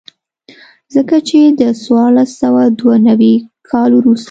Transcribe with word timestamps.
ځکه 0.95 1.15
چې 1.27 1.39
د 1.59 1.61
څوارلس 1.83 2.29
سوه 2.41 2.63
دوه 2.79 2.95
نوي 3.07 3.33
کال 3.69 3.89
وروسته. 3.95 4.19